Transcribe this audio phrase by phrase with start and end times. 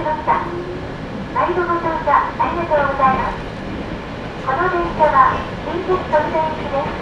[0.00, 0.48] しました。
[1.34, 3.44] 毎度ご乗車ありがとうございます。
[4.46, 5.36] この電車は
[5.68, 6.96] 新宿特線行きです。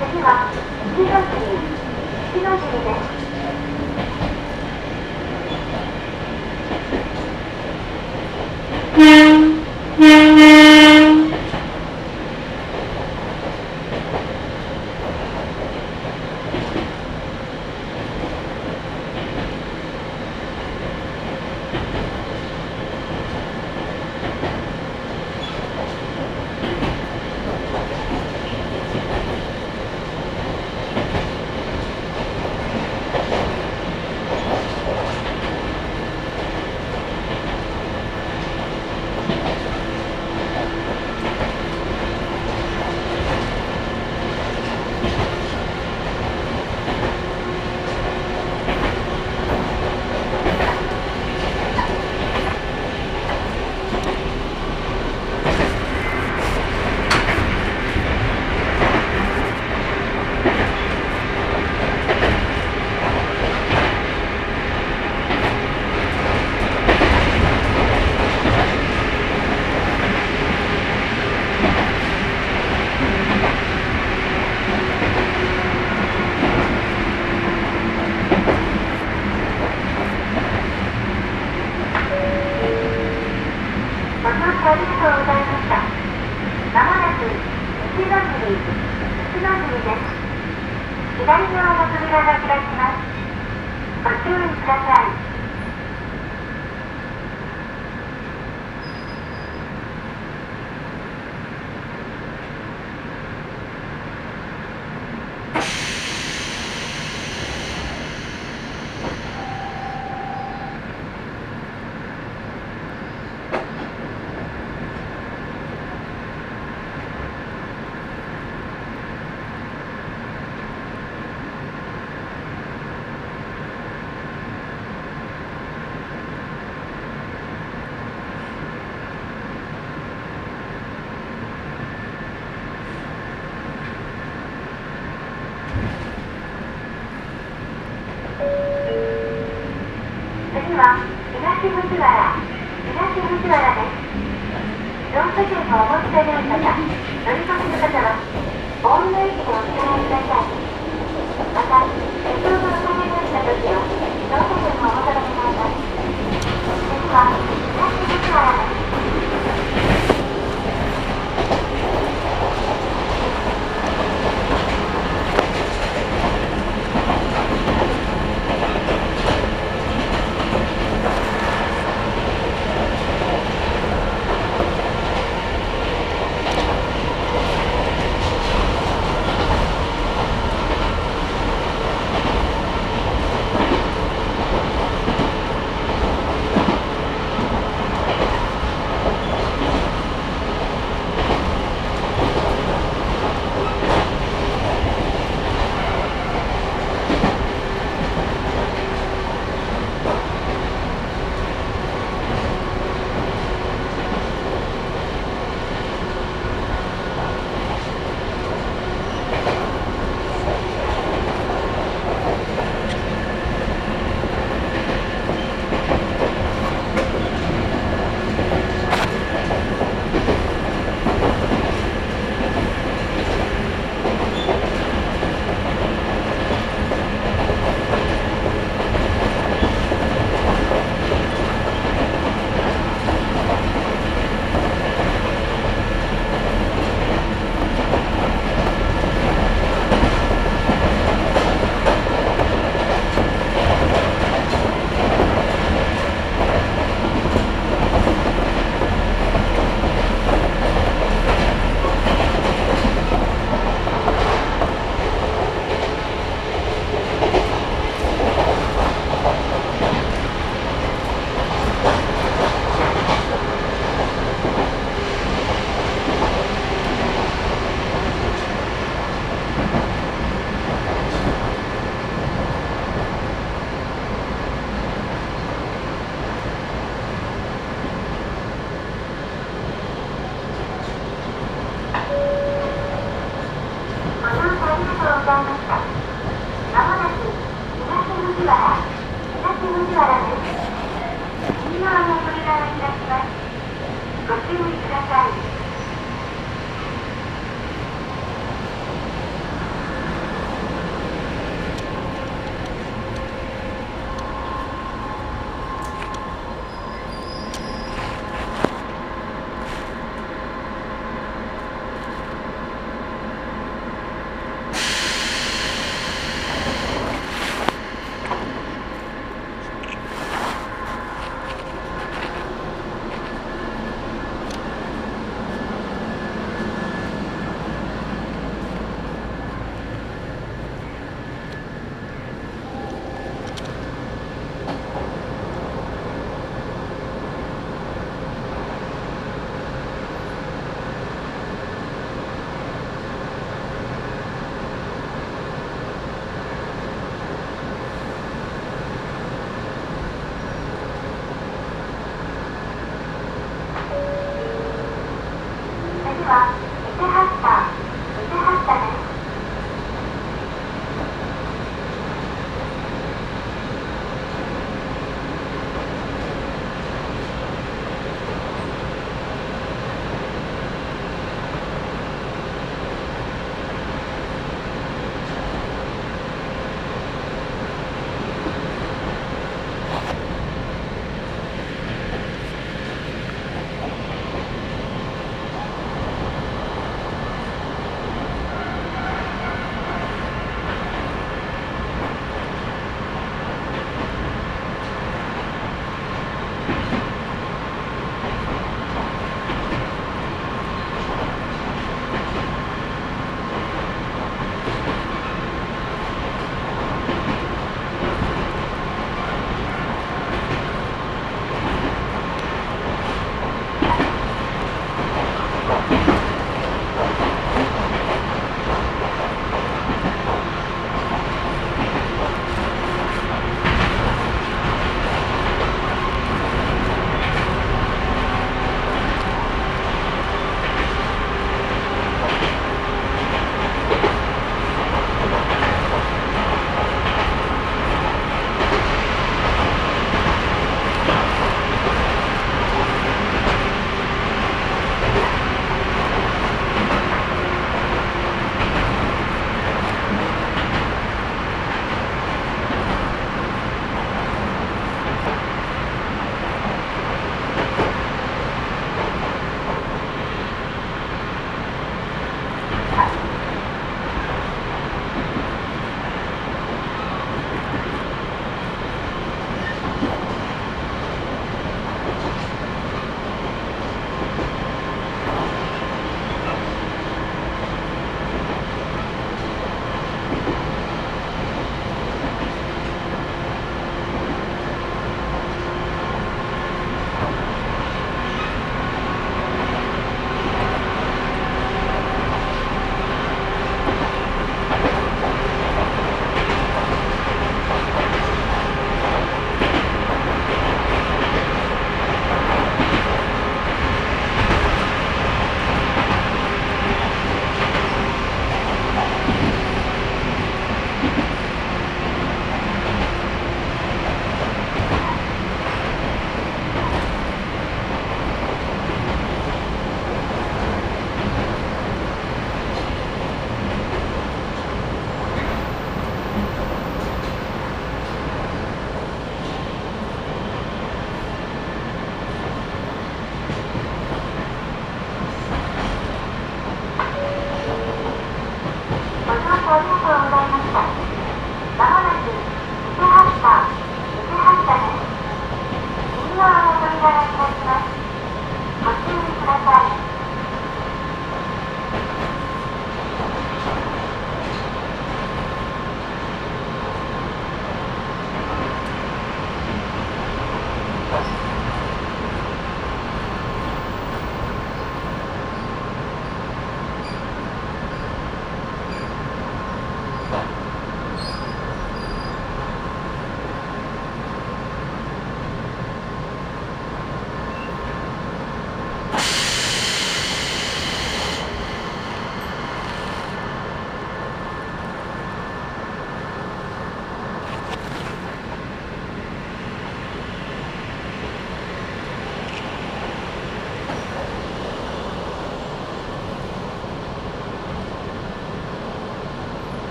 [0.00, 0.48] 次は、
[0.88, 1.36] 石垣、
[2.32, 3.01] 石の尻です。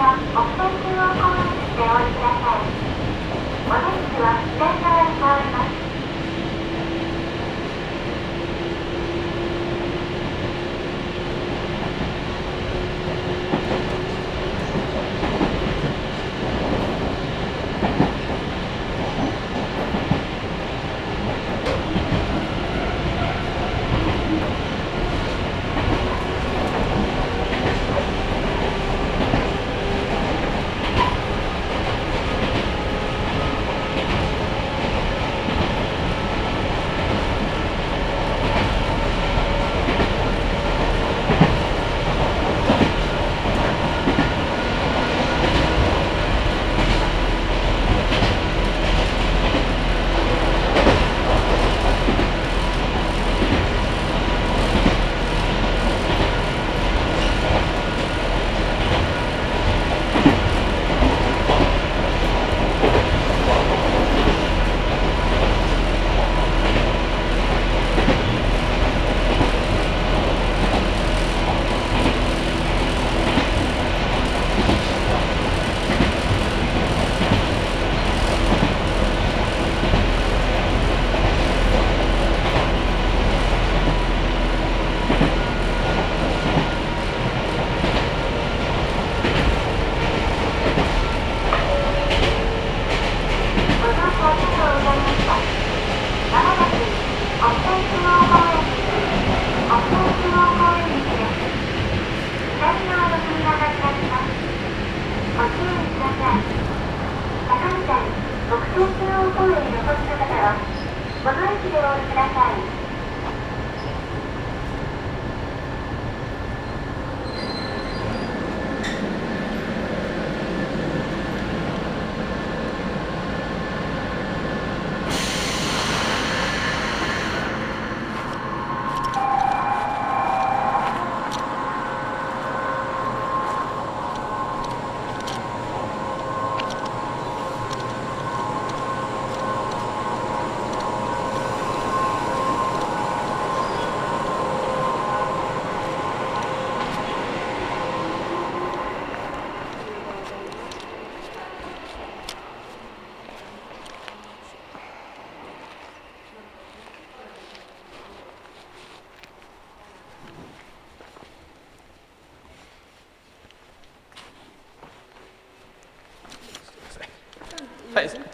[0.00, 0.48] 啊